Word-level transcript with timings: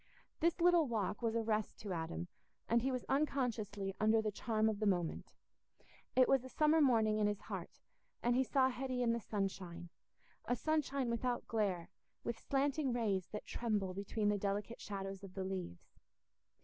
This 0.39 0.59
little 0.59 0.87
walk 0.87 1.21
was 1.21 1.35
a 1.35 1.43
rest 1.43 1.77
to 1.81 1.93
Adam, 1.93 2.27
and 2.67 2.81
he 2.81 2.91
was 2.91 3.03
unconsciously 3.07 3.93
under 3.99 4.19
the 4.19 4.31
charm 4.31 4.67
of 4.67 4.79
the 4.79 4.87
moment. 4.87 5.35
It 6.15 6.27
was 6.27 6.51
summer 6.51 6.81
morning 6.81 7.19
in 7.19 7.27
his 7.27 7.41
heart, 7.41 7.79
and 8.23 8.35
he 8.35 8.43
saw 8.43 8.69
Hetty 8.69 9.03
in 9.03 9.13
the 9.13 9.19
sunshine—a 9.19 10.55
sunshine 10.55 11.11
without 11.11 11.47
glare, 11.47 11.91
with 12.23 12.39
slanting 12.39 12.91
rays 12.91 13.27
that 13.27 13.45
tremble 13.45 13.93
between 13.93 14.29
the 14.29 14.39
delicate 14.39 14.81
shadows 14.81 15.23
of 15.23 15.35
the 15.35 15.43
leaves. 15.43 15.99